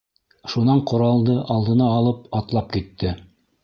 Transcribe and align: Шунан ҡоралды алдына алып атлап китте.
Шунан 0.53 0.81
ҡоралды 0.93 1.37
алдына 1.59 1.93
алып 2.01 2.27
атлап 2.43 2.77
китте. 2.77 3.19